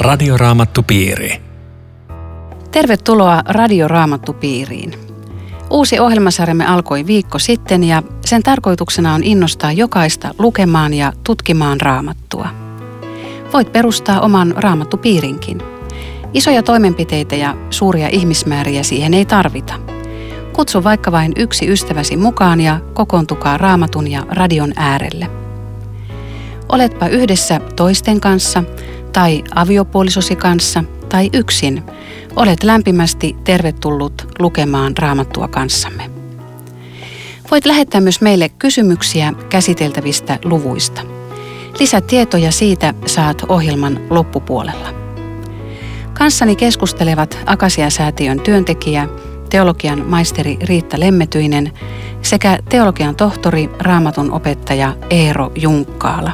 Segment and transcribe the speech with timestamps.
[0.00, 1.42] Radioraamattupiiri.
[2.70, 4.92] Tervetuloa Radioraamattupiiriin.
[5.70, 12.48] Uusi ohjelmasarjamme alkoi viikko sitten ja sen tarkoituksena on innostaa jokaista lukemaan ja tutkimaan raamattua.
[13.52, 15.62] Voit perustaa oman raamattupiirinkin.
[16.34, 19.74] Isoja toimenpiteitä ja suuria ihmismääriä siihen ei tarvita.
[20.52, 25.30] Kutsu vaikka vain yksi ystäväsi mukaan ja kokoontukaa raamatun ja radion äärelle.
[26.68, 28.62] Oletpa yhdessä toisten kanssa
[29.12, 31.82] tai aviopuolisosi kanssa tai yksin,
[32.36, 36.10] olet lämpimästi tervetullut lukemaan raamattua kanssamme.
[37.50, 41.02] Voit lähettää myös meille kysymyksiä käsiteltävistä luvuista.
[41.80, 44.88] Lisätietoja siitä saat ohjelman loppupuolella.
[46.12, 49.08] Kanssani keskustelevat Akasia-säätiön työntekijä,
[49.50, 51.72] teologian maisteri Riitta Lemmetyinen
[52.22, 56.32] sekä teologian tohtori, raamatun opettaja Eero Junkkaala.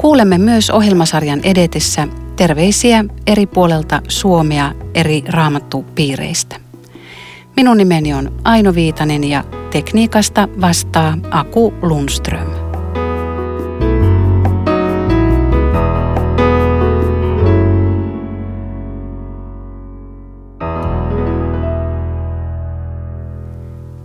[0.00, 6.56] Kuulemme myös ohjelmasarjan edetessä terveisiä eri puolelta Suomea eri raamattupiireistä.
[7.56, 12.48] Minun nimeni on Aino Viitanen ja tekniikasta vastaa Aku Lundström.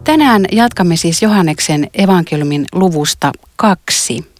[0.04, 4.35] Tänään jatkamme siis Johanneksen evankeliumin luvusta kaksi.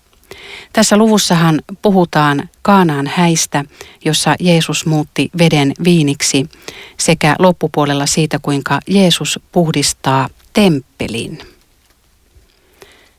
[0.76, 3.66] Tässä luvussahan puhutaan Kaanaan häistä,
[4.06, 6.50] jossa Jeesus muutti veden viiniksi,
[6.98, 11.40] sekä loppupuolella siitä, kuinka Jeesus puhdistaa temppelin.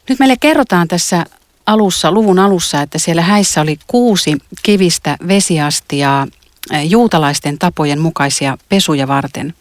[0.08, 1.26] Nyt meille kerrotaan tässä
[1.66, 6.26] alussa, luvun alussa, että siellä häissä oli kuusi kivistä vesiastiaa
[6.72, 9.54] eh, juutalaisten tapojen mukaisia pesuja varten.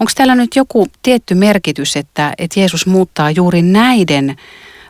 [0.00, 4.36] Onko täällä nyt joku tietty merkitys, että, että Jeesus muuttaa juuri näiden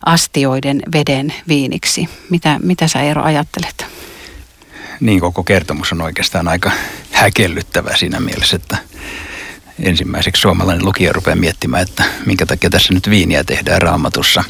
[0.06, 2.08] astioiden veden viiniksi.
[2.30, 3.86] Mitä, mitä sä Eero ajattelet?
[5.00, 6.70] Niin koko kertomus on oikeastaan aika
[7.12, 8.78] häkellyttävä siinä mielessä, että
[9.82, 14.44] ensimmäiseksi suomalainen lukija rupeaa miettimään, että minkä takia tässä nyt viiniä tehdään raamatussa.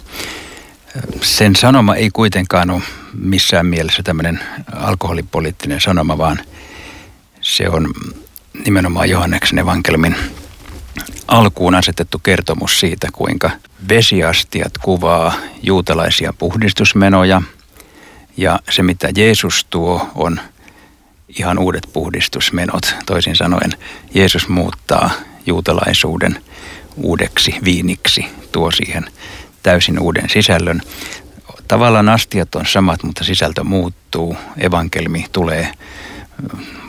[1.22, 2.82] Sen sanoma ei kuitenkaan ole
[3.14, 4.40] missään mielessä tämmöinen
[4.72, 6.40] alkoholipoliittinen sanoma, vaan
[7.40, 7.94] se on
[8.64, 10.16] nimenomaan Johanneksen evankelmin
[11.28, 13.50] alkuun asetettu kertomus siitä, kuinka
[13.88, 17.42] vesiastiat kuvaa juutalaisia puhdistusmenoja
[18.36, 20.40] ja se mitä Jeesus tuo on
[21.38, 22.94] ihan uudet puhdistusmenot.
[23.06, 23.70] Toisin sanoen
[24.14, 25.10] Jeesus muuttaa
[25.46, 26.42] juutalaisuuden
[26.96, 29.06] uudeksi viiniksi, tuo siihen
[29.62, 30.82] täysin uuden sisällön.
[31.68, 34.36] Tavallaan astiat on samat, mutta sisältö muuttuu.
[34.58, 35.72] Evankelmi tulee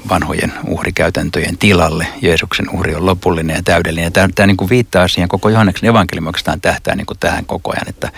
[0.09, 2.07] vanhojen uhrikäytäntöjen tilalle.
[2.21, 4.13] Jeesuksen uhri on lopullinen ja täydellinen.
[4.13, 7.71] Tämä, tämä niin kuin viittaa siihen, koko Johanneksen evankeliumi oikeastaan tähtää niin kuin tähän koko
[7.71, 8.11] ajan, että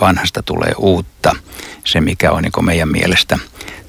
[0.00, 1.36] vanhasta tulee uutta.
[1.84, 3.38] Se, mikä on niin kuin meidän mielestä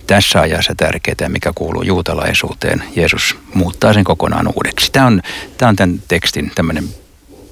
[0.07, 4.91] tässä ajassa tärkeää ja mikä kuuluu juutalaisuuteen, Jeesus muuttaa sen kokonaan uudeksi.
[4.91, 5.21] Tämä on,
[5.57, 6.89] tämä on tämän tekstin tämmöinen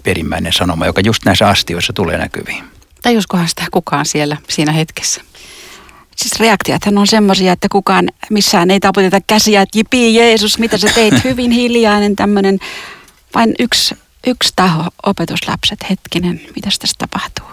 [0.04, 2.64] perimmäinen sanoma, joka just näissä astioissa tulee näkyviin.
[3.02, 5.22] Tajuskohan sitä kukaan siellä siinä hetkessä?
[6.16, 10.88] Siis reaktiothan on semmoisia, että kukaan missään ei taputeta käsiä, että jipi Jeesus, mitä sä
[10.96, 12.60] teit, hyvin hiljainen tämmöinen.
[13.36, 13.96] Vain yksi,
[14.28, 17.46] yksi taho, opetuslapset, hetkinen, mitä tässä tapahtuu.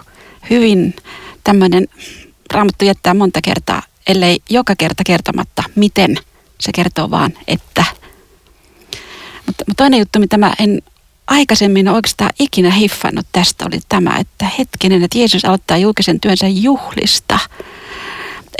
[0.49, 0.95] Hyvin
[1.43, 1.87] tämmöinen,
[2.53, 6.17] Raamattu jättää monta kertaa, ellei joka kerta kertomatta, miten
[6.59, 7.85] se kertoo vaan, että.
[9.45, 10.81] Mutta, mutta toinen juttu, mitä mä en
[11.27, 17.39] aikaisemmin oikeastaan ikinä hiffannut tästä, oli tämä, että hetkinen, että Jeesus aloittaa julkisen työnsä juhlista–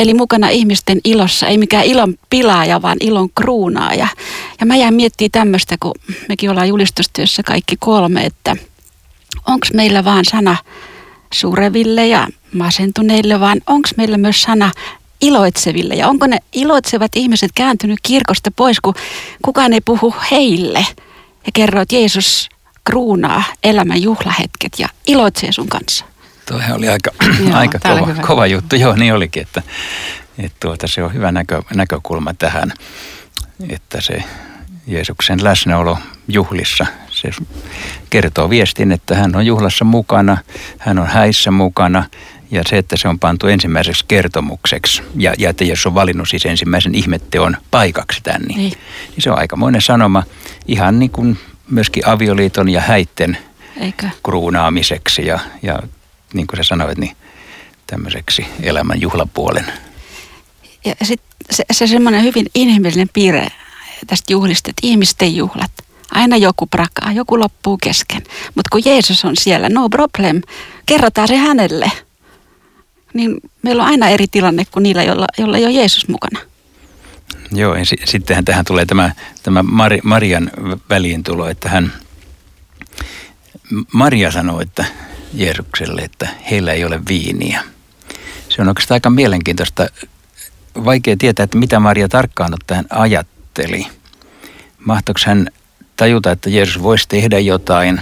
[0.02, 4.08] Eli mukana ihmisten ilossa, ei mikään ilon pilaaja, vaan ilon kruunaaja.
[4.60, 5.92] Ja mä jään miettimään tämmöistä, kun
[6.30, 8.56] mekin ollaan julistustyössä kaikki kolme, että
[9.48, 10.58] onko meillä vaan sana
[11.34, 14.72] sureville ja masentuneille, vaan onko meillä myös sana
[15.22, 15.96] iloitseville.
[15.96, 18.94] Ja onko ne iloitsevat ihmiset kääntynyt kirkosta pois, kun
[19.42, 20.86] kukaan ei puhu heille
[21.46, 22.50] ja kerro, että Jeesus
[22.84, 26.06] kruunaa elämän juhlahetket ja iloitsee sun kanssa.
[26.52, 28.76] Tuohan oli aika, Joo, aika kova, kova juttu.
[28.76, 29.62] Joo, niin olikin, että,
[30.40, 32.74] että tuota, se on hyvä näkö, näkökulma tähän,
[33.70, 34.24] että se
[34.88, 37.30] Jeesuksen läsnäolo juhlissa, se
[38.10, 40.38] kertoo viestin, että hän on juhlassa mukana,
[40.78, 42.04] hän on häissä mukana
[42.52, 46.46] ja se, että se on pantu ensimmäiseksi kertomukseksi ja, ja että Jeesus on valinnut siis
[46.46, 48.58] ensimmäisen ihmetteon paikaksi tänne, niin.
[49.12, 50.24] niin se on aikamoinen sanoma
[50.68, 51.40] ihan niin kuin
[51.70, 53.38] myöskin avioliiton ja häitten
[53.78, 54.10] Eikö?
[54.24, 55.80] kruunaamiseksi ja, ja
[56.34, 57.16] niin kuin sä sanoit, niin
[57.88, 59.66] tämmöiseksi elämän juhlapuolen.
[60.86, 63.48] Ja sitten se, se semmoinen hyvin inhimillinen piirre
[64.08, 65.72] tästä juhlista, että ihmisten juhlat.
[66.12, 68.22] Aina joku prakaa, joku loppuu kesken.
[68.56, 70.42] Mutta kun Jeesus on siellä, no problem,
[70.86, 71.92] kerrotaan se hänelle.
[73.14, 76.40] Niin meillä on aina eri tilanne kuin niillä, joilla, joilla ei ole Jeesus mukana.
[77.52, 79.12] Joo, ja sittenhän tähän tulee tämä,
[79.44, 80.52] tämä Mar- Marian
[80.90, 81.94] väliintulo, että hän,
[83.94, 84.86] Maria sanoi, että
[85.34, 87.64] Jeesukselle, että heillä ei ole viiniä.
[88.50, 89.88] Se on oikeastaan aika mielenkiintoista.
[90.86, 93.88] Vaikea tietää, että mitä Maria tarkkaan ottaen ajatteli.
[94.86, 95.48] Mahtoiko hän
[95.96, 98.02] tajuta, että Jeesus voisi tehdä jotain,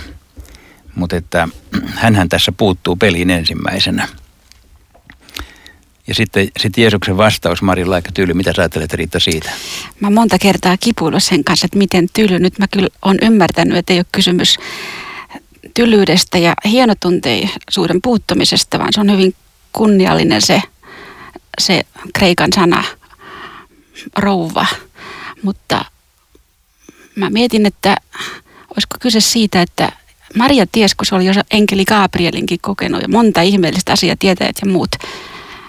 [0.96, 1.48] mutta että
[1.96, 4.08] hän tässä puuttuu peliin ensimmäisenä.
[6.08, 8.34] Ja sitten, sitten Jeesuksen vastaus Marilla aika tyly.
[8.34, 9.50] Mitä sä ajattelet Riitta siitä?
[10.00, 12.40] Mä monta kertaa kipuillut sen kanssa, että miten tyly.
[12.40, 14.58] Nyt mä kyllä on ymmärtänyt, että ei ole kysymys
[15.74, 19.36] tylyydestä ja hienotunteisuuden puuttumisesta, vaan se on hyvin
[19.74, 20.62] kunniallinen se,
[21.60, 21.84] se
[22.14, 22.84] kreikan sana
[24.18, 24.66] rouva.
[25.44, 25.86] Mutta
[27.16, 27.98] mä mietin, että
[28.76, 29.92] olisiko kyse siitä, että
[30.36, 34.72] Maria ties, kun se oli jo enkeli Gabrielinkin kokenut ja monta ihmeellistä asiaa tietäjät ja
[34.72, 34.96] muut,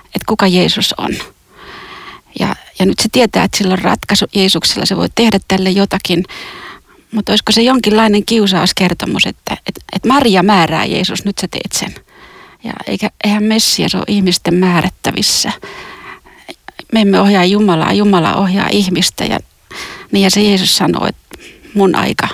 [0.04, 1.10] että kuka Jeesus on.
[2.40, 6.24] Ja, ja nyt se tietää, että sillä on ratkaisu Jeesuksella, se voi tehdä tälle jotakin.
[7.12, 12.04] Mutta olisiko se jonkinlainen kiusauskertomus, että, että, että Maria määrää Jeesus, nyt sä teet sen.
[12.64, 15.52] Ja eikä, eihän Messias ole ihmisten määrättävissä.
[16.92, 19.24] Me emme ohjaa Jumalaa, Jumala ohjaa ihmistä.
[19.24, 19.38] Ja,
[20.12, 21.38] niin ja se Jeesus sanoo, että
[21.74, 22.28] mun aika,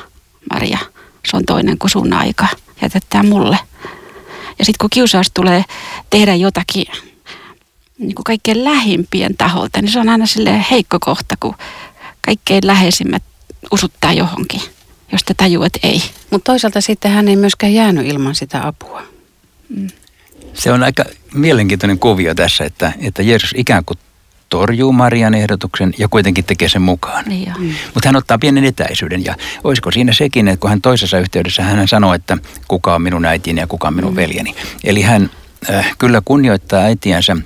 [0.53, 0.79] Maria,
[1.31, 2.47] se on toinen kuin sun aika.
[2.83, 3.59] Jätetään mulle.
[4.59, 5.65] Ja sitten kun kiusaus tulee
[6.11, 6.87] tehdä jotakin
[7.99, 11.55] niin kuin kaikkein lähimpien taholta, niin se on aina sille heikko kohta, kun
[12.21, 13.23] kaikkein läheisimmät
[13.73, 14.61] usuttaa johonkin,
[15.13, 16.03] josta tajuu, että ei.
[16.31, 19.03] Mutta toisaalta sitten hän ei myöskään jäänyt ilman sitä apua.
[19.69, 19.89] Mm.
[20.55, 21.05] Se on aika
[21.35, 23.99] mielenkiintoinen kuvio tässä, että, että Jeesus ikään kuin
[24.49, 27.25] torjuu Marian ehdotuksen ja kuitenkin tekee sen mukaan.
[27.27, 27.75] Niin mm.
[27.95, 29.35] Mutta hän ottaa pienen etäisyyden ja
[29.65, 33.61] olisiko siinä sekin, että kun hän toisessa yhteydessä hän sanoo, että kuka on minun äitini
[33.61, 34.17] ja kuka on minun mm.
[34.17, 34.55] veljeni.
[34.85, 35.31] Eli hän
[35.71, 37.37] äh, kyllä kunnioittaa äitiänsä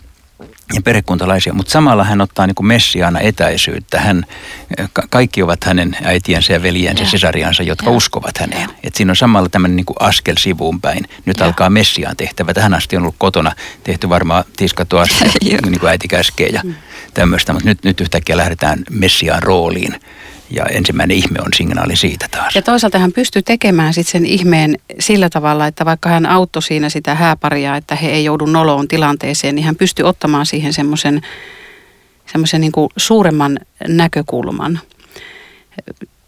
[0.75, 4.01] ja perhekuntalaisia, mutta samalla hän ottaa niin kuin messiaana etäisyyttä.
[4.01, 4.25] Hän,
[4.93, 7.11] ka- kaikki ovat hänen äitiänsä ja veljensä, ja.
[7.11, 7.97] sesariansa, jotka ja.
[7.97, 8.71] uskovat häneen.
[8.85, 11.09] Et siinä on samalla tämmöinen niin kuin askel sivuun päin.
[11.25, 11.47] Nyt ja.
[11.47, 12.55] alkaa messiaan tehtävä.
[12.55, 13.53] Tähän asti on ollut kotona
[13.85, 16.75] tehty varmaan tiskattu asia, niin kuin äiti käskee ja mm.
[17.15, 20.01] tämmöistä, mutta nyt, nyt yhtäkkiä lähdetään messiaan rooliin
[20.50, 22.55] ja ensimmäinen ihme on signaali siitä taas.
[22.55, 26.88] Ja toisaalta hän pystyy tekemään sitten sen ihmeen sillä tavalla, että vaikka hän auttoi siinä
[26.88, 31.23] sitä hääparia, että he ei joudu noloon tilanteeseen, niin hän pystyy ottamaan siihen semmoisen
[32.32, 33.58] semmoisen niin suuremman
[33.88, 34.81] näkökulman.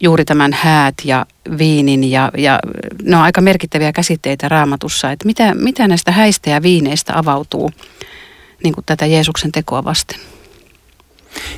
[0.01, 1.27] Juuri tämän häät ja
[1.59, 2.59] viinin ja, ja
[3.03, 7.71] ne on aika merkittäviä käsitteitä raamatussa, että mitä, mitä näistä häistä ja viineistä avautuu
[8.65, 10.21] niin kuin tätä Jeesuksen tekoa vasten.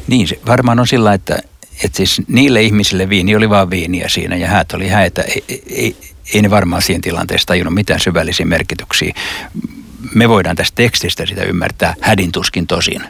[0.08, 1.38] Niin, se varmaan on sillä, että
[1.84, 5.22] että siis niille ihmisille viini oli vaan viiniä siinä ja häät oli häitä.
[5.22, 5.96] Ei, ei,
[6.34, 9.14] ei ne varmaan siinä tilanteessa tajunnut mitään syvällisiä merkityksiä.
[10.14, 13.02] Me voidaan tästä tekstistä sitä ymmärtää hädintuskin tosin.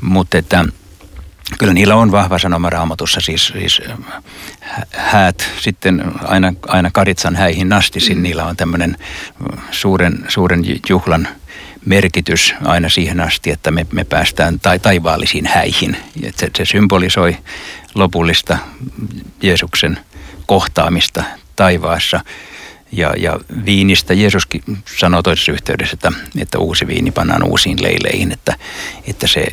[0.00, 0.64] Mutta että
[1.58, 3.82] kyllä niillä on vahva sanoma raamatussa, siis, siis
[4.90, 8.22] häät sitten aina, aina Karitsan häihin nastisin, mm.
[8.22, 8.96] niillä on tämmöinen
[9.70, 11.28] suuren, suuren juhlan–
[11.86, 15.96] merkitys aina siihen asti, että me, me päästään tai, taivaallisiin häihin.
[16.22, 17.36] Et se, se symbolisoi
[17.94, 18.58] lopullista
[19.42, 19.98] Jeesuksen
[20.46, 21.24] kohtaamista
[21.56, 22.20] taivaassa.
[22.92, 24.62] Ja, ja viinistä Jeesuskin
[24.98, 28.56] sanoi toisessa yhteydessä, että, että uusi viini pannaan uusiin leileihin, että,
[29.06, 29.46] että se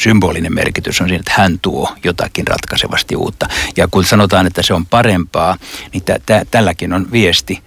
[0.00, 3.48] symbolinen merkitys on siinä, että hän tuo jotakin ratkaisevasti uutta.
[3.76, 5.56] Ja kun sanotaan, että se on parempaa,
[5.92, 7.62] niin tä, tä, tälläkin on viesti.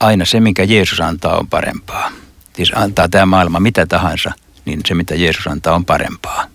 [0.00, 2.12] Aina se, minkä Jeesus antaa, on parempaa.
[2.58, 4.32] Siis antaa tämä maailma mitä tahansa,
[4.64, 6.46] niin se mitä Jeesus antaa on parempaa.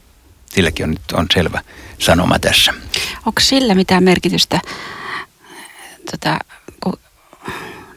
[0.49, 1.61] Silläkin on nyt on selvä
[1.99, 2.73] sanoma tässä.
[3.25, 4.61] Onko sillä mitään merkitystä,
[6.11, 6.39] tota,
[6.83, 6.99] kun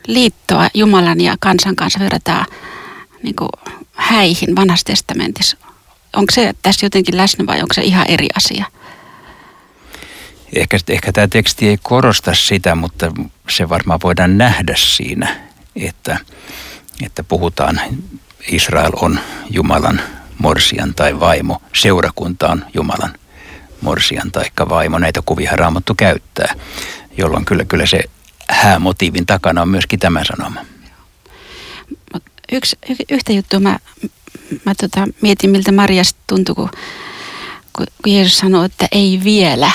[0.06, 2.46] liittoa Jumalan ja kansan kanssa verrataan
[3.22, 3.34] niin
[3.92, 5.56] häihin vanhassa testamentissa?
[6.16, 8.64] Onko se tässä jotenkin läsnä vai onko se ihan eri asia?
[10.52, 13.12] Ehkä, ehkä tämä teksti ei korosta sitä, mutta
[13.50, 15.36] se varmaan voidaan nähdä siinä,
[15.76, 16.18] että
[17.02, 17.80] että puhutaan,
[18.48, 20.00] Israel on Jumalan
[20.38, 23.14] morsian tai vaimo, seurakunta on Jumalan
[23.80, 24.98] morsian tai vaimo.
[24.98, 26.54] Näitä kuvia Raamattu käyttää,
[27.18, 28.04] jolloin kyllä, kyllä se
[28.50, 30.60] häämotiivin takana on myöskin tämä sanoma.
[32.52, 32.78] Yksi,
[33.10, 33.78] yhtä juttua mä,
[34.64, 36.70] mä tota, mietin, miltä Marjasta tuntui, kun,
[37.72, 39.70] kun Jeesus sanoi, että ei vielä.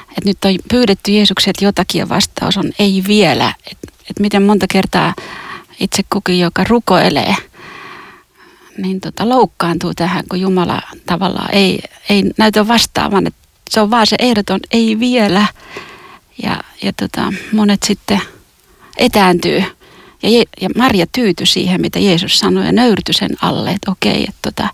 [0.00, 3.54] Että nyt on pyydetty Jeesukset jotakin ja vastaus on ei vielä.
[3.70, 5.14] Että et miten monta kertaa
[5.80, 7.36] itse kukin, joka rukoilee,
[8.78, 13.26] niin tota, loukkaantuu tähän, kun Jumala tavallaan ei, ei näytä vastaavan.
[13.26, 15.46] Että se on vaan se ehdoton, ei vielä.
[16.42, 18.20] Ja, ja tota, monet sitten
[18.96, 19.64] etääntyy.
[20.22, 24.24] Ja, Je- ja Maria tyytyi siihen, mitä Jeesus sanoi ja nöyrtyi sen alle, että okei,
[24.28, 24.68] että tota,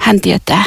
[0.00, 0.64] hän tietää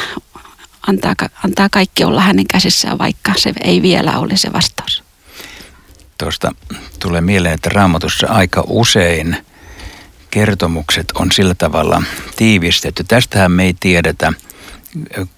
[0.86, 1.14] antaa,
[1.44, 5.07] antaa kaikki olla hänen käsissään, vaikka se ei vielä ole se vastaus.
[6.18, 6.54] Tuosta
[6.98, 9.36] tulee mieleen, että raamatussa aika usein
[10.30, 12.02] kertomukset on sillä tavalla
[12.36, 13.04] tiivistetty.
[13.04, 14.32] Tästähän me ei tiedetä,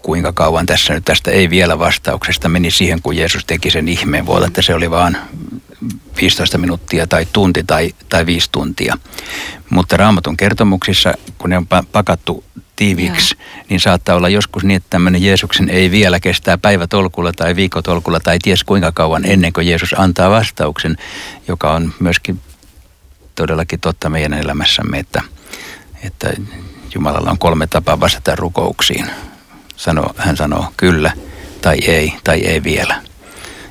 [0.03, 4.27] kuinka kauan tässä nyt tästä ei vielä vastauksesta meni siihen, kun Jeesus teki sen ihmeen.
[4.27, 5.17] Voi olla, että se oli vaan
[6.21, 8.99] 15 minuuttia tai tunti tai, tai viisi tuntia.
[9.71, 12.45] Mutta raamatun kertomuksissa, kun ne on pakattu
[12.81, 13.65] tiiviksi, Joo.
[13.69, 18.39] niin saattaa olla joskus niin, että tämmöinen Jeesuksen ei vielä kestää päivätolkulla tai viikotolkulla tai
[18.39, 20.97] ties kuinka kauan ennen kuin Jeesus antaa vastauksen,
[21.49, 22.41] joka on myöskin
[23.35, 25.23] todellakin totta meidän elämässämme, että,
[26.03, 26.33] että
[26.95, 29.07] Jumalalla on kolme tapaa vastata rukouksiin.
[29.77, 31.13] Sano, hän sanoo kyllä
[31.63, 33.03] tai ei tai ei vielä.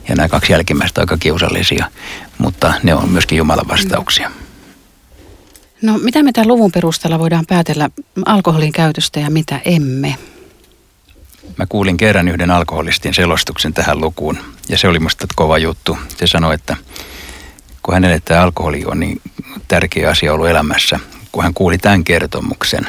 [0.10, 1.86] Ja nämä kaksi jälkimmäistä aika kiusallisia,
[2.38, 4.32] mutta ne on myöskin Jumalan vastauksia.
[5.82, 7.90] No mitä me tämän luvun perusteella voidaan päätellä
[8.26, 10.16] alkoholin käytöstä ja mitä emme?
[11.58, 14.38] Mä kuulin kerran yhden alkoholistin selostuksen tähän lukuun
[14.70, 15.98] ja se oli musta kova juttu.
[16.18, 16.78] Se sanoi, että
[17.84, 19.22] kun hänelle tämä alkoholi on niin
[19.68, 21.00] tärkeä asia ollut elämässä,
[21.32, 22.88] kun hän kuuli tämän kertomuksen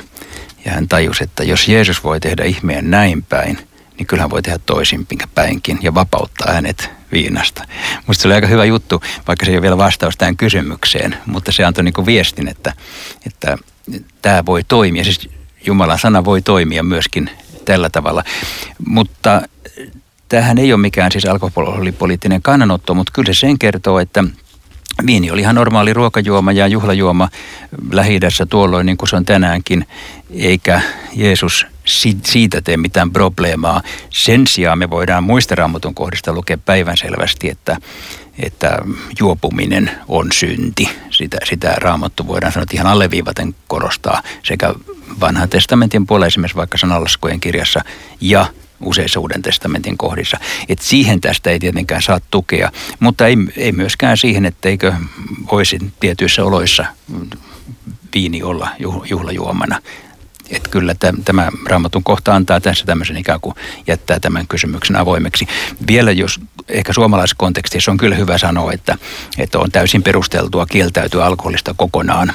[0.64, 3.58] ja hän tajusi, että jos Jeesus voi tehdä ihmeen näin päin,
[3.98, 7.64] niin kyllähän voi tehdä toisinpin päinkin ja vapauttaa hänet viinasta.
[8.06, 11.52] Musta se oli aika hyvä juttu, vaikka se ei ole vielä vastaus tähän kysymykseen, mutta
[11.52, 12.72] se antoi niin viestin, että,
[13.26, 13.58] että
[14.22, 15.04] tämä voi toimia.
[15.04, 15.28] Siis
[15.66, 17.30] Jumalan sana voi toimia myöskin
[17.64, 18.24] tällä tavalla.
[18.86, 19.42] Mutta
[20.28, 24.24] tähän ei ole mikään siis alkoholipoliittinen kannanotto, mutta kyllä se sen kertoo, että
[25.06, 27.28] Viini oli ihan normaali ruokajuoma ja juhlajuoma
[27.92, 29.86] lähi tuolloin niin kuin se on tänäänkin,
[30.30, 30.80] eikä
[31.14, 31.66] Jeesus
[32.24, 33.82] siitä tee mitään probleemaa.
[34.10, 37.76] Sen sijaan me voidaan muista raamatun kohdista lukea päivänselvästi, että,
[38.38, 38.78] että
[39.20, 40.88] juopuminen on synti.
[41.10, 44.74] Sitä, sitä raamattu voidaan sanoa, ihan alleviivaten korostaa sekä
[45.20, 47.84] vanhan testamentin puolella esimerkiksi vaikka sanallaskujen kirjassa
[48.20, 48.46] ja
[48.80, 50.38] useissa Uuden testamentin kohdissa.
[50.68, 52.70] Et siihen tästä ei tietenkään saa tukea,
[53.00, 54.92] mutta ei, ei myöskään siihen, etteikö
[55.52, 56.84] voisi tietyissä oloissa
[58.14, 58.68] viini olla
[59.10, 59.80] juhlajuomana.
[60.50, 60.94] Että kyllä
[61.24, 63.54] tämä raamatun kohta antaa tässä tämmöisen ikään kuin
[63.86, 65.46] jättää tämän kysymyksen avoimeksi.
[65.86, 68.98] Vielä jos ehkä suomalaisessa kontekstissa on kyllä hyvä sanoa, että,
[69.38, 72.32] että on täysin perusteltua kieltäytyä alkoholista kokonaan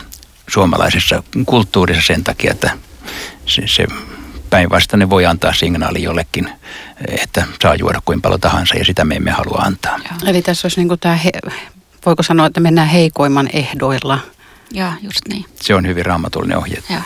[0.48, 2.72] suomalaisessa kulttuurissa sen takia, että
[3.46, 3.88] se, se
[4.56, 6.50] päinvastainen voi antaa signaali jollekin,
[7.08, 10.00] että saa juoda kuin paljon tahansa ja sitä me emme halua antaa.
[10.04, 10.10] Ja.
[10.30, 11.32] Eli tässä olisi niin kuin tämä, he,
[12.06, 14.20] voiko sanoa, että mennään heikoimman ehdoilla.
[14.72, 15.46] Joo, just niin.
[15.56, 16.84] Se on hyvin raamatullinen ohje.
[16.90, 17.02] Ja.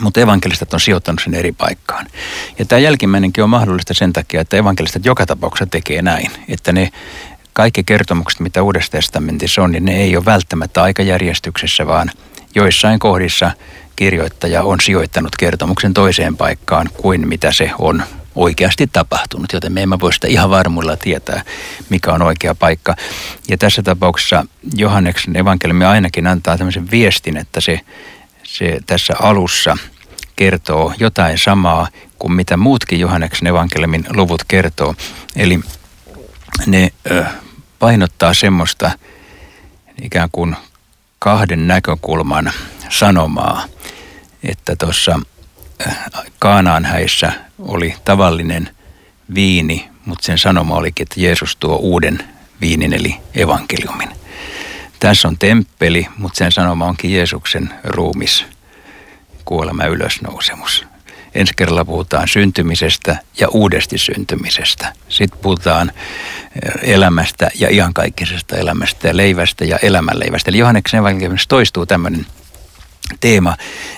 [0.00, 2.06] mutta evankelistat on sijoittanut sen eri paikkaan.
[2.58, 6.90] Ja tämä jälkimmäinenkin on mahdollista sen takia, että evankelistat joka tapauksessa tekee näin, että ne
[7.52, 12.10] kaikki kertomukset, mitä Uudessa testamentissa on, niin ne ei ole välttämättä aikajärjestyksessä, vaan
[12.54, 13.50] joissain kohdissa
[13.96, 18.02] kirjoittaja on sijoittanut kertomuksen toiseen paikkaan kuin mitä se on
[18.34, 21.42] oikeasti tapahtunut, joten me emme voi sitä ihan varmuilla tietää,
[21.88, 22.94] mikä on oikea paikka.
[23.48, 24.46] Ja tässä tapauksessa
[24.76, 27.80] Johanneksen evankeliumi ainakin antaa tämmöisen viestin, että se,
[28.52, 29.76] se tässä alussa
[30.36, 34.94] kertoo jotain samaa kuin mitä muutkin Johanneksen evankeliumin luvut kertoo.
[35.36, 35.60] Eli
[36.66, 36.92] ne
[37.78, 38.90] painottaa semmoista
[40.02, 40.56] ikään kuin
[41.18, 42.52] kahden näkökulman
[42.88, 43.64] sanomaa,
[44.42, 45.20] että tuossa
[46.38, 48.76] Kaanaan häissä oli tavallinen
[49.34, 52.18] viini mutta sen sanoma olikin, että Jeesus tuo uuden
[52.60, 54.08] viinin eli evankeliumin.
[55.02, 58.46] Tässä on temppeli, mutta sen sanoma onkin Jeesuksen ruumis,
[59.44, 60.86] kuolema ylösnousemus.
[61.34, 64.92] Ensi kerralla puhutaan syntymisestä ja uudesti syntymisestä.
[65.08, 70.50] Sitten puhutaan eh, elämästä ja iankaikkisesta elämästä ja leivästä ja elämänleivästä.
[70.50, 72.26] Eli Johanneksen evankeliumissa toistuu tämmöinen
[73.20, 73.56] teema,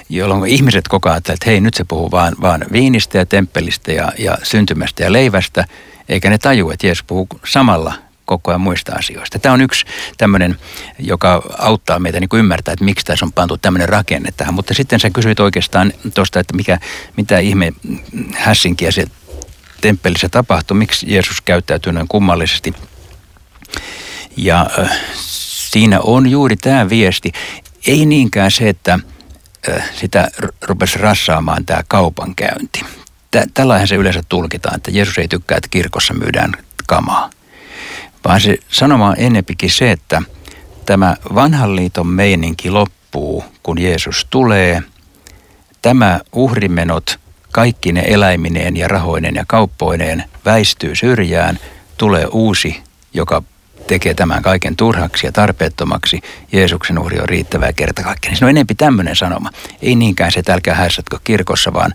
[0.09, 4.13] jolloin ihmiset koko ajan että hei nyt se puhuu vaan, vaan viinistä ja temppelistä ja,
[4.19, 5.65] ja syntymästä ja leivästä,
[6.09, 9.39] eikä ne taju, että Jeesus puhuu samalla koko ajan muista asioista.
[9.39, 9.85] Tämä on yksi
[10.19, 10.57] tämmöinen,
[10.99, 14.55] joka auttaa meitä niin ymmärtää, että miksi tässä on pantu tämmöinen rakenne tähän.
[14.55, 16.79] Mutta sitten sä kysyit oikeastaan tuosta, että mikä,
[17.17, 17.73] mitä ihme
[18.35, 19.05] hässinkiä se
[19.81, 22.75] temppelissä tapahtui, miksi Jeesus käyttäytyy noin kummallisesti.
[24.37, 24.99] Ja äh,
[25.53, 27.33] siinä on juuri tämä viesti.
[27.87, 28.99] Ei niinkään se, että
[29.69, 30.29] äh, sitä
[30.63, 32.85] rupesi rassaamaan tämä kaupankäynti.
[33.55, 36.53] Tällainen se yleensä tulkitaan, että Jeesus ei tykkää, että kirkossa myydään
[36.87, 37.31] kamaa
[38.25, 40.23] vaan se sanoma on enempikin se, että
[40.87, 44.83] tämä vanhan liiton meininki loppuu, kun Jeesus tulee.
[45.83, 47.19] Tämä uhrimenot,
[47.53, 51.59] kaikki ne eläimineen ja rahoineen ja kauppoineen väistyy syrjään,
[51.99, 52.81] tulee uusi,
[53.15, 53.43] joka
[53.87, 56.21] tekee tämän kaiken turhaksi ja tarpeettomaksi.
[56.53, 58.37] Jeesuksen uhri on riittävää kerta kaikkiaan.
[58.37, 59.51] Se on enempi tämmöinen sanoma.
[59.83, 61.93] Ei niinkään se, että älkää hässätkö kirkossa, vaan,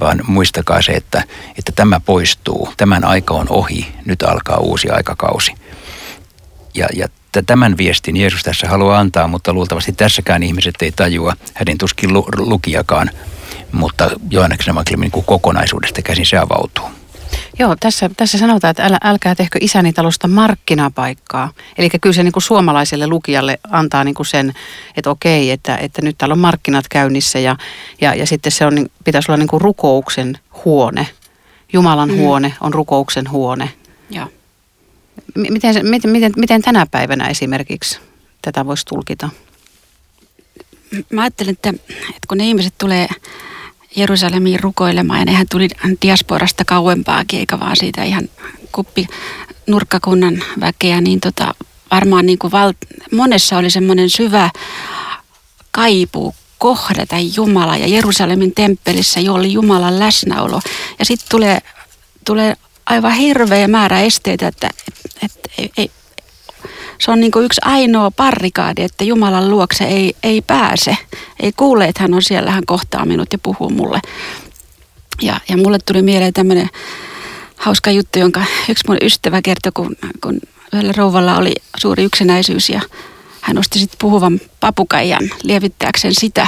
[0.00, 1.24] vaan muistakaa se, että,
[1.58, 2.72] että tämä poistuu.
[2.76, 3.94] Tämän aika on ohi.
[4.04, 5.54] Nyt alkaa uusi aikakausi.
[6.74, 7.08] Ja, ja
[7.46, 12.26] tämän viestin Jeesus tässä haluaa antaa, mutta luultavasti tässäkään ihmiset ei tajua, hänen tuskin lu,
[12.36, 13.10] lukijakaan,
[13.72, 16.84] mutta Johanneksen evankeliumin niin kokonaisuudesta käsin se avautuu.
[17.58, 21.50] Joo, tässä, tässä sanotaan, että älä, älkää tehkö isäni talosta markkinapaikkaa.
[21.78, 24.52] Eli kyllä se niin kuin suomalaiselle lukijalle antaa niin kuin sen,
[24.96, 27.56] että okei, että, että nyt täällä on markkinat käynnissä ja,
[28.00, 31.06] ja, ja sitten se on, niin, pitäisi olla niin kuin rukouksen huone.
[31.72, 32.16] Jumalan mm.
[32.16, 33.70] huone on rukouksen huone.
[34.10, 34.28] Joo.
[35.34, 37.98] Miten, miten, miten, miten tänä päivänä esimerkiksi
[38.42, 39.30] tätä voisi tulkita?
[41.12, 43.08] Mä ajattelen, että, että kun ne ihmiset tulee
[43.96, 45.68] Jerusalemiin rukoilemaan ja nehän tuli
[46.02, 48.28] diasporasta kauempaakin, eikä vaan siitä ihan
[48.72, 49.06] kuppi
[49.66, 51.54] nurkkakunnan väkeä, niin tota,
[51.90, 52.72] varmaan niin kuin val-
[53.12, 54.50] monessa oli semmoinen syvä
[55.70, 60.60] kaipuu kohdata Jumala ja Jerusalemin temppelissä jo oli Jumalan läsnäolo.
[60.98, 61.58] Ja sitten tulee,
[62.24, 62.56] tulee
[62.92, 64.70] aivan hirveä määrä esteitä, että,
[65.22, 65.90] että, ei, ei,
[66.98, 70.96] se on niin yksi ainoa parrikaadi, että Jumalan luokse ei, ei pääse.
[71.40, 74.00] Ei kuule, että hän on siellä, hän kohtaa minut ja puhuu mulle.
[75.22, 76.68] Ja, ja mulle tuli mieleen tämmöinen
[77.56, 80.40] hauska juttu, jonka yksi mun ystävä kertoi, kun, kun
[80.72, 82.80] yhdellä rouvalla oli suuri yksinäisyys ja
[83.40, 86.46] hän osti sitten puhuvan papukaijan lievittääkseen sitä.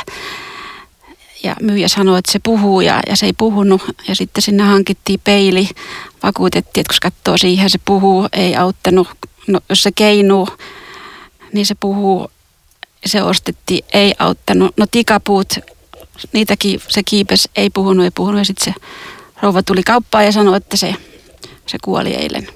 [1.45, 3.83] Ja myyjä sanoi, että se puhuu ja, ja se ei puhunut.
[4.09, 5.69] Ja sitten sinne hankittiin peili.
[6.23, 9.09] Vakuutettiin, että koska katsoo siihen, se puhuu, ei auttanut.
[9.47, 10.49] No, jos se keinuu,
[11.53, 12.31] niin se puhuu.
[13.07, 14.77] Se ostettiin, ei auttanut.
[14.77, 15.55] No tikapuut,
[16.33, 18.39] niitäkin se kiipes, ei puhunut, ei puhunut.
[18.39, 18.81] Ja sitten se
[19.43, 20.95] rouva tuli kauppaan ja sanoi, että se,
[21.67, 22.49] se kuoli eilen.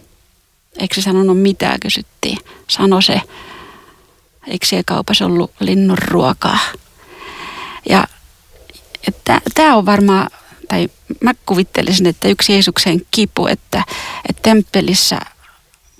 [0.79, 2.38] Eikö se sanonut mitään, kysyttiin.
[2.68, 3.20] Sano se,
[4.46, 6.59] eikö siellä kaupassa ollut linnun ruokaa.
[7.88, 8.05] Ja
[9.54, 10.30] tämä on varmaan,
[10.68, 10.88] tai
[11.22, 13.84] mä kuvittelisin, että yksi Jeesuksen kipu, että,
[14.28, 15.18] että temppelissä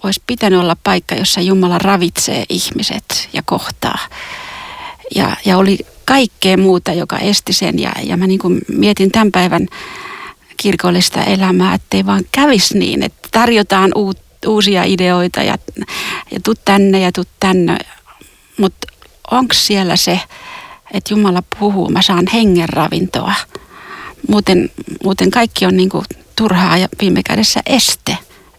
[0.02, 3.98] olisi pitänyt olla paikka, jossa Jumala ravitsee ihmiset ja kohtaa.
[5.14, 7.78] Ja, ja oli kaikkea muuta, joka esti sen.
[7.78, 9.66] Ja, ja mä niin mietin tämän päivän
[10.56, 15.58] kirkollista elämää, ettei vaan kävisi niin, että tarjotaan uut, uusia ideoita ja,
[16.30, 17.78] ja tuu tänne ja tuu tänne.
[18.56, 18.86] Mutta
[19.30, 20.20] onko siellä se,
[20.94, 23.35] että Jumala puhuu, mä saan hengen ravintoa.
[24.29, 24.70] Muuten,
[25.05, 26.05] muuten kaikki on niin kuin
[26.37, 28.18] turhaa ja viime kädessä este,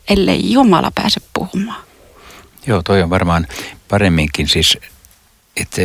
[0.09, 1.83] ellei Jumala pääse puhumaan.
[2.67, 3.47] Joo, toi on varmaan
[3.87, 4.77] paremminkin siis,
[5.57, 5.81] että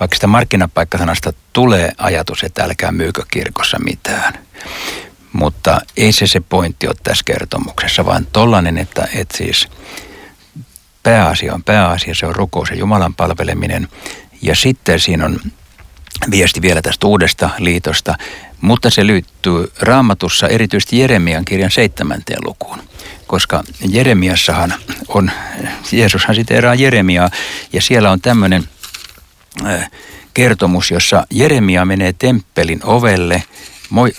[0.00, 4.34] vaikka sitä markkinapaikkasanasta tulee ajatus, että älkää myykö kirkossa mitään.
[5.32, 9.68] Mutta ei se se pointti ole tässä kertomuksessa, vaan tollainen, että, että siis
[11.02, 13.88] pääasia on pääasia, se on rukous ja Jumalan palveleminen.
[14.42, 15.40] Ja sitten siinä on
[16.30, 18.14] viesti vielä tästä uudesta liitosta,
[18.60, 22.78] mutta se liittyy raamatussa erityisesti Jeremian kirjan seitsemänteen lukuun.
[23.26, 24.74] Koska Jeremiassahan
[25.08, 25.30] on,
[25.92, 27.30] Jeesushan siteeraa Jeremiaa
[27.72, 28.68] ja siellä on tämmöinen
[29.66, 29.90] äh,
[30.34, 33.42] kertomus, jossa Jeremia menee temppelin ovelle–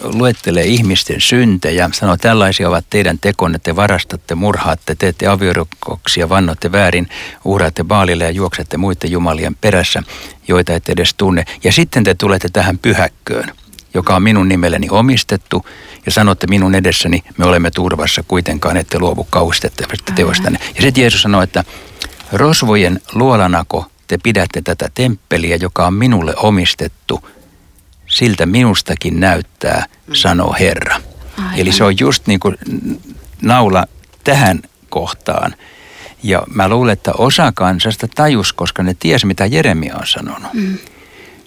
[0.04, 7.10] luettelee ihmisten syntejä, sanoo tällaisia ovat teidän tekonne, te varastatte, murhaatte, teette aviorikoksia, vannotte väärin,
[7.46, 10.04] uhraatte baalille ja juoksette muiden jumalien perässä,
[10.48, 11.46] joita ette edes tunne.
[11.64, 13.52] Ja sitten te tulette tähän pyhäkköön,
[13.94, 15.66] joka on minun nimelleni omistettu,
[16.06, 20.60] ja sanotte minun edessäni, me olemme turvassa, kuitenkaan ette luovu kauhistettavasta teostanne.
[20.76, 21.64] Ja sitten Jeesus sanoi, että
[22.32, 27.30] rosvojen luolanako te pidätte tätä temppeliä, joka on minulle omistettu,
[28.16, 30.96] siltä minustakin näyttää, sanoo Herra.
[31.38, 31.60] Aivan.
[31.60, 32.58] Eli se on just niin kuin
[33.42, 33.86] naula
[34.24, 35.56] tähän kohtaan.
[36.24, 40.54] Ja mä luulen, että osa kansasta tajus, koska ne ties, mitä Jeremia on sanonut.
[40.54, 40.78] Mm.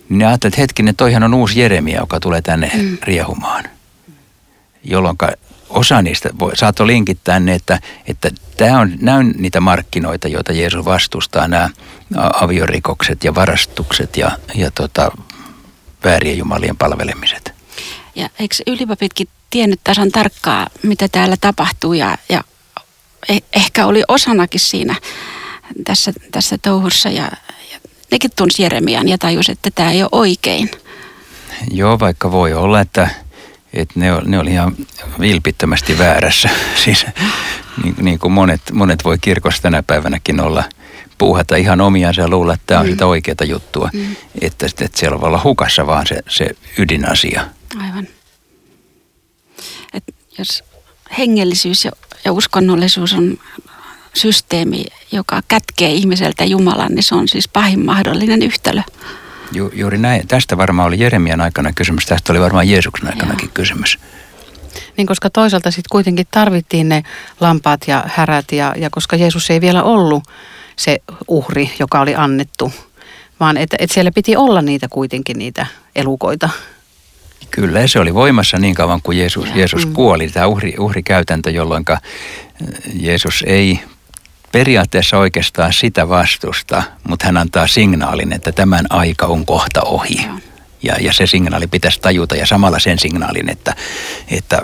[0.09, 2.99] Niin ne ajattelivat, että hetkinen, toihan on uusi Jeremia, joka tulee tänne mm.
[3.03, 3.65] riehumaan.
[4.85, 5.17] Jolloin
[5.69, 10.53] osa niistä voi, saattoi linkittää ne, että, että tämä on, nämä on niitä markkinoita, joita
[10.53, 11.71] Jeesus vastustaa, nämä
[12.17, 15.11] aviorikokset ja varastukset ja, ja tota,
[16.05, 17.55] väärien jumalien palvelemiset.
[18.15, 22.45] Ja eikö ylipapitkin tiennyt tasan tarkkaa, mitä täällä tapahtuu ja, ja
[23.29, 24.95] eh, ehkä oli osanakin siinä
[25.85, 27.31] tässä, tässä touhussa ja,
[27.73, 27.79] ja
[28.11, 30.71] nekin tunsi Jeremian ja tajus, että tämä ei ole oikein.
[31.71, 33.09] Joo, vaikka voi olla, että,
[33.73, 34.77] että ne, ne oli ihan
[35.21, 36.51] vilpittömästi väärässä.
[36.85, 37.07] Siis
[37.83, 40.65] niin, niin kuin monet, monet voi kirkossa tänä päivänäkin olla
[41.19, 42.91] puuhata ihan omiansa ja luulla, että tämä on mm.
[42.91, 43.91] sitä oikeaa juttua.
[43.93, 44.17] Mm.
[44.41, 47.45] Että, että siellä voi olla hukassa vaan se, se ydinasia.
[47.81, 48.09] Aivan.
[49.95, 50.05] Et
[50.39, 50.65] jos
[51.19, 51.91] hengellisyys ja,
[52.25, 53.39] ja uskonnollisuus on
[54.15, 58.83] systeemi, joka kätkee ihmiseltä Jumalan, niin se on siis pahin mahdollinen yhtälö.
[59.53, 60.29] Ju, juuri näin.
[60.29, 63.55] Tästä varmaan oli Jeremian aikana kysymys, tästä oli varmaan Jeesuksen aikanakin Joo.
[63.55, 63.99] kysymys.
[64.97, 67.03] Niin koska toisaalta sitten kuitenkin tarvittiin ne
[67.41, 70.23] lampaat ja härät ja, ja koska Jeesus ei vielä ollut
[70.79, 72.73] se uhri, joka oli annettu,
[73.41, 76.49] vaan että et siellä piti olla niitä kuitenkin niitä elukoita.
[77.51, 79.93] Kyllä, se oli voimassa niin kauan kuin Jeesus, Jeesus mm.
[79.93, 81.85] kuoli, tämä uhri, uhrikäytäntö, jolloin
[82.95, 83.81] Jeesus ei
[84.53, 90.27] periaatteessa oikeastaan sitä vastusta, mutta hän antaa signaalin, että tämän aika on kohta ohi.
[90.83, 93.77] Ja, ja se signaali pitäisi tajuta ja samalla sen signaalin, että,
[94.29, 94.63] että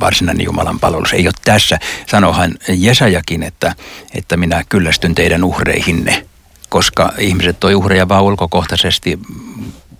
[0.00, 1.78] varsinainen Jumalan palvelus ei ole tässä.
[2.06, 3.74] Sanohan Jesajakin, että,
[4.14, 6.26] että minä kyllästyn teidän uhreihinne,
[6.68, 9.18] koska ihmiset toi uhreja vaan ulkokohtaisesti,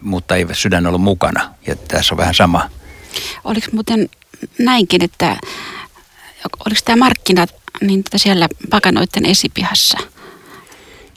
[0.00, 1.54] mutta ei sydän ollut mukana.
[1.66, 2.70] Ja tässä on vähän sama.
[3.44, 4.08] Oliko muuten
[4.58, 5.36] näinkin, että
[6.66, 7.50] oliko tämä markkinat
[7.80, 9.98] niin siellä pakanoiden esipihassa.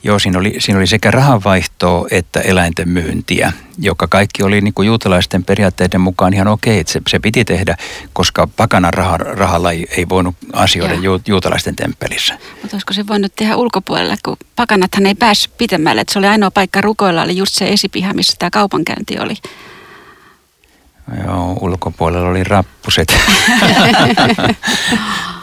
[0.03, 4.86] Joo, siinä oli, siinä oli sekä rahanvaihtoa että eläinten myyntiä, joka kaikki oli niin kuin
[4.86, 7.77] juutalaisten periaatteiden mukaan ihan okei, että se, se piti tehdä,
[8.13, 12.38] koska pakanan rah, rahalla ei, ei voinut asioida ju, juutalaisten temppelissä.
[12.62, 16.51] Mutta olisiko se voinut tehdä ulkopuolella, kun pakanathan ei päässyt pitemmälle, että se oli ainoa
[16.51, 19.36] paikka rukoilla, oli just se esipiha, missä tämä kaupankäynti oli.
[21.25, 23.07] Joo, ulkopuolella oli rappuset.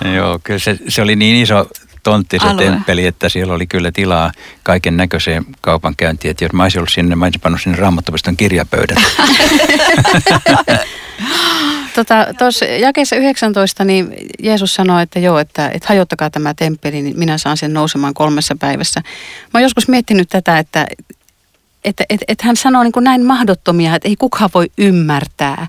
[0.16, 1.66] Joo, kyllä se, se oli niin iso
[2.04, 2.64] tontti se Alue.
[2.64, 6.30] temppeli, että siellä oli kyllä tilaa kaiken näköiseen kaupankäyntiin.
[6.30, 8.98] Että jos mä olisin ollut sinne, mä olisin pannut sinne raamattopiston kirjapöydät.
[12.38, 17.18] Tuossa tota, jakeessa 19 niin Jeesus sanoi, että joo, että, että hajottakaa tämä temppeli, niin
[17.18, 19.00] minä saan sen nousemaan kolmessa päivässä.
[19.00, 20.86] Mä oon joskus miettinyt tätä, että
[21.84, 25.66] että et, et hän sanoo niin kuin näin mahdottomia, että ei kukaan voi ymmärtää.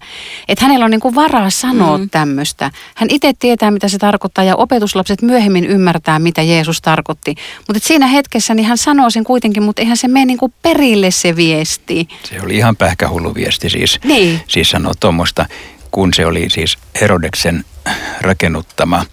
[0.47, 2.09] Että hänellä on niin kuin varaa sanoa mm.
[2.09, 2.71] tämmöistä.
[2.95, 7.35] Hän itse tietää, mitä se tarkoittaa ja opetuslapset myöhemmin ymmärtää, mitä Jeesus tarkoitti.
[7.67, 11.11] Mutta siinä hetkessä niin hän sanoo sen kuitenkin, mutta eihän se mene niin kuin perille
[11.11, 12.07] se viesti.
[12.23, 13.99] Se oli ihan pähkähullu viesti siis.
[14.03, 14.41] Niin.
[14.47, 15.45] Siis sanoa tuommoista,
[15.91, 17.65] kun se oli siis Herodeksen
[18.21, 19.05] rakennuttama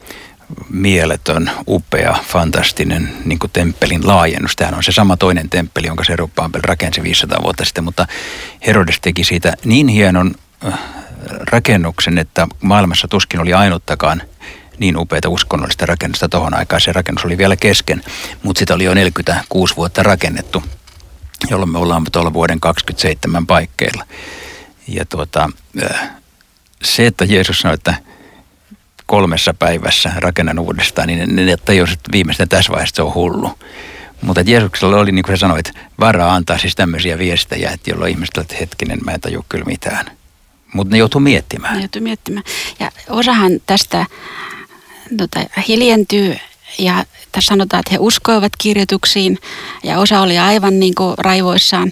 [0.71, 4.57] mieletön, upea, fantastinen niin kuin temppelin laajennus.
[4.57, 8.07] Tämähän on se sama toinen temppeli, jonka Serupaabel rakensi 500 vuotta sitten, mutta
[8.67, 10.35] Herodes teki siitä niin hienon
[10.67, 10.79] äh,
[11.51, 14.23] rakennuksen, että maailmassa tuskin oli ainuttakaan
[14.79, 16.81] niin upeita uskonnollista rakennusta tuohon aikaan.
[16.81, 18.03] Se rakennus oli vielä kesken,
[18.43, 20.63] mutta sitä oli jo 46 vuotta rakennettu,
[21.51, 24.05] jolloin me ollaan tuolla vuoden 27 paikkeilla.
[24.89, 25.51] Ja tuota,
[25.83, 26.11] äh,
[26.83, 27.95] se, että Jeesus sanoi, että–
[29.07, 33.51] kolmessa päivässä rakennan uudestaan, niin ne, ne tajusivat viimeisten tässä vaiheessa se on hullu.
[34.23, 38.39] Mutta Jeesuksella oli, niin kuin sä sanoit, varaa antaa siis tämmöisiä viestejä, että jolloin ihmiset
[38.39, 40.07] että hetkinen, mä en tajua kyllä mitään.
[40.75, 41.75] Mutta ne joutuu miettimään.
[41.75, 42.45] Ne joutuu miettimään.
[42.81, 44.07] Ja osahan tästä
[45.17, 46.37] tota, hiljentyy
[46.79, 49.39] ja tässä sanotaan, että he uskoivat kirjoituksiin
[49.83, 51.91] ja osa oli aivan niin kuin raivoissaan.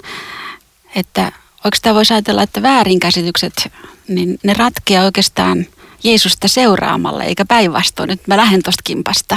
[0.95, 1.33] Että
[1.65, 3.73] oikeastaan voisi ajatella, että väärinkäsitykset,
[4.09, 5.67] niin ne ratkeaa oikeastaan–
[6.03, 8.09] Jeesusta seuraamalla, eikä päinvastoin.
[8.09, 9.37] Nyt mä lähden tuosta kimpasta.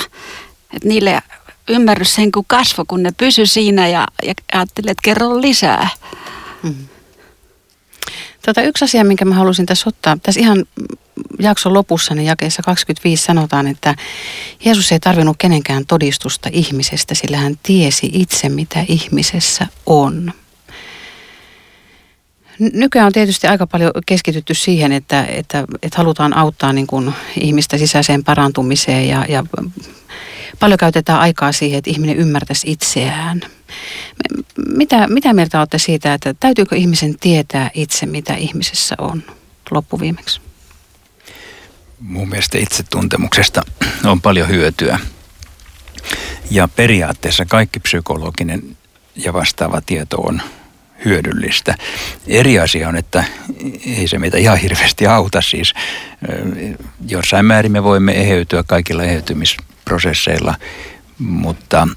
[0.74, 1.22] Että niille
[1.70, 5.90] ymmärrys sen kuin kasvo, kun ne pysy siinä ja, ja ajattelee, että kerro lisää.
[6.64, 6.76] Mm.
[8.46, 10.66] Tota, yksi asia, minkä mä halusin tässä ottaa, tässä ihan
[11.40, 13.96] jakson lopussa, niin jakeessa 25 sanotaan, että
[14.66, 20.34] Jeesus ei tarvinnut kenenkään todistusta ihmisestä, sillä hän tiesi itse, mitä ihmisessä on.
[22.74, 27.78] Nykyään on tietysti aika paljon keskitytty siihen, että, että, että halutaan auttaa niin kuin ihmistä
[27.78, 29.44] sisäiseen parantumiseen ja, ja
[30.60, 33.42] paljon käytetään aikaa siihen, että ihminen ymmärtäisi itseään.
[34.68, 39.24] Mitä, mitä mieltä olette siitä, että täytyykö ihmisen tietää itse, mitä ihmisessä on
[39.72, 40.42] loppuviimeksi?
[42.00, 43.62] Mun mielestä itsetuntemuksesta
[44.06, 45.00] on paljon hyötyä.
[46.52, 48.78] Ja periaatteessa kaikki psykologinen
[49.16, 50.42] ja vastaava tieto on
[51.06, 51.76] hyödyllistä.
[52.28, 53.24] Eri asia on, että
[53.86, 55.42] ei se meitä ihan hirveästi auta.
[55.42, 55.74] Siis
[57.08, 60.56] jossain määrin me voimme eheytyä kaikilla eheytymisprosesseilla,
[61.20, 61.88] mutta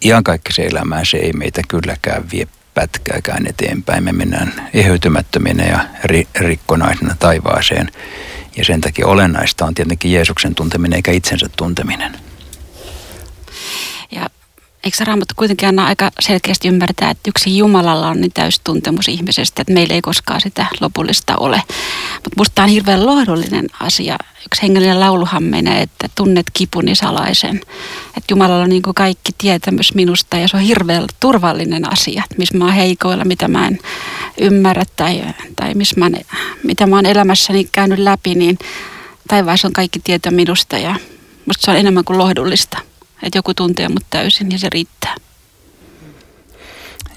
[0.00, 4.04] ihan kaikki se elämään se ei meitä kylläkään vie pätkääkään eteenpäin.
[4.04, 7.90] Me mennään eheytymättöminä ja ri, rikkonaisena taivaaseen.
[8.56, 12.16] Ja sen takia olennaista on tietenkin Jeesuksen tunteminen eikä itsensä tunteminen.
[14.10, 14.30] Ja
[14.84, 19.62] eikö raamattu kuitenkin anna aika selkeästi ymmärtää, että yksi Jumalalla on niin täys tuntemus ihmisestä,
[19.62, 21.62] että meillä ei koskaan sitä lopullista ole.
[22.14, 24.18] Mutta musta tämä on hirveän lohdullinen asia.
[24.46, 27.60] Yksi hengellinen lauluhan menee, että tunnet kipuni salaisen.
[28.16, 32.38] Että Jumalalla on niin kuin kaikki tietämys minusta ja se on hirveän turvallinen asia, että
[32.38, 33.78] missä mä oon heikoilla, mitä mä en
[34.38, 35.22] ymmärrä tai,
[35.56, 36.10] tai missä mä,
[36.64, 38.58] mitä mä oon elämässäni käynyt läpi, niin
[39.28, 40.94] taivaassa on kaikki tieto minusta ja
[41.46, 42.91] musta se on enemmän kuin lohdullista
[43.34, 45.14] joku tuntee mut täysin ja se riittää.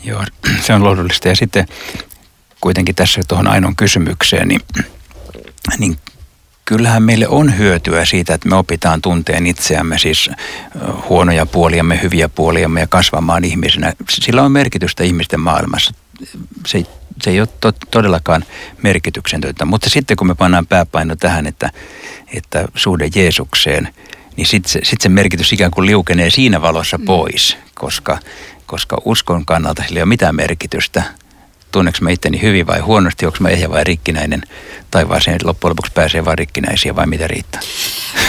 [0.03, 0.23] Joo,
[0.65, 1.27] se on lohdullista.
[1.27, 1.67] Ja sitten
[2.61, 4.61] kuitenkin tässä tuohon ainoan kysymykseen, niin,
[5.77, 5.97] niin
[6.65, 10.29] kyllähän meille on hyötyä siitä, että me opitaan tunteen itseämme, siis
[11.09, 13.93] huonoja puoliamme, hyviä puoliamme ja kasvamaan ihmisenä.
[14.09, 15.93] Sillä on merkitystä ihmisten maailmassa.
[16.67, 16.83] Se,
[17.23, 18.45] se ei ole to, todellakaan
[18.81, 21.71] merkityksetöntä, mutta sitten kun me pannaan pääpaino tähän, että,
[22.33, 23.89] että suhde Jeesukseen–
[24.38, 27.06] niin sitten se, sit se merkitys ikään kuin liukenee siinä valossa mm.
[27.06, 28.19] pois, koska,
[28.65, 31.04] koska uskon kannalta sillä ei ole mitään merkitystä.
[31.71, 34.41] Tunneeko mä itteni hyvin vai huonosti, onko mä ehjä vai rikkinäinen,
[34.91, 37.62] tai vaan sen loppujen lopuksi pääsee vain rikkinäisiä vai mitä riittää?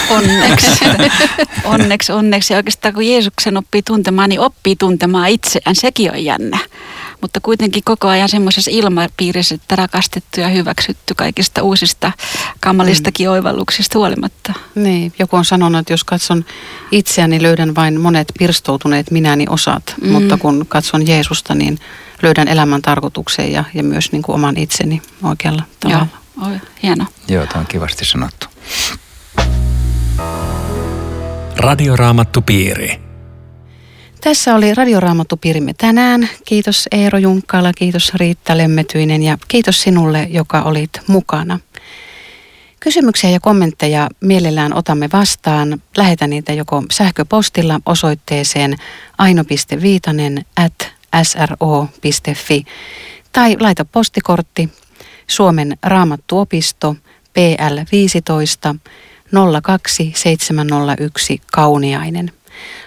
[0.09, 0.85] Onneksi,
[1.63, 2.53] onneksi, onneksi.
[2.53, 5.75] Ja oikeastaan kun Jeesuksen oppii tuntemaan, niin oppii tuntemaan itseään.
[5.75, 6.59] Sekin on jännä
[7.21, 12.11] mutta kuitenkin koko ajan semmoisessa ilmapiirissä, että rakastettu ja hyväksytty kaikista uusista
[12.59, 13.31] kamalistakin mm.
[13.31, 14.53] oivalluksista huolimatta.
[14.75, 16.45] Niin, joku on sanonut, että jos katson
[16.91, 20.11] itseäni, löydän vain monet pirstoutuneet minäni osat, mm.
[20.11, 21.79] mutta kun katson Jeesusta, niin
[22.21, 26.07] löydän elämän tarkoituksen ja, ja myös niin kuin oman itseni oikealla tavalla.
[26.37, 27.05] Joo, Oi, hieno.
[27.27, 28.47] Joo, tämä on kivasti sanottu.
[31.57, 33.06] Radioraamattu piiri.
[34.27, 36.29] Tässä oli Radioraamattupiirimme tänään.
[36.45, 41.59] Kiitos Eero Junkkala, kiitos Riitta Lemmetyinen ja kiitos sinulle, joka olit mukana.
[42.79, 45.81] Kysymyksiä ja kommentteja mielellään otamme vastaan.
[45.97, 48.75] Lähetä niitä joko sähköpostilla osoitteeseen
[49.17, 50.91] aino.viitanen at
[51.23, 52.65] sro.fi
[53.33, 54.69] tai laita postikortti
[55.27, 56.95] Suomen raamattuopisto
[57.33, 58.75] PL 15
[59.63, 62.36] 02701 Kauniainen.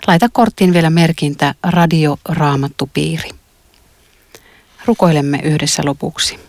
[0.07, 3.31] Laita korttiin vielä merkintä Radio Raamattupiiri.
[4.87, 6.41] Rukoilemme yhdessä lopuksi.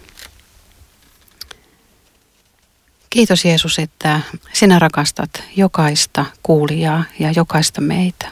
[3.10, 4.20] Kiitos Jeesus, että
[4.54, 8.32] sinä rakastat jokaista kuulijaa ja jokaista meitä.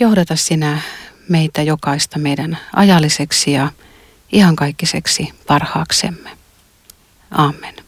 [0.00, 0.80] Johdata sinä
[1.28, 3.72] meitä jokaista meidän ajalliseksi ja
[4.32, 6.30] ihankaikkiseksi parhaaksemme.
[7.30, 7.87] Amen.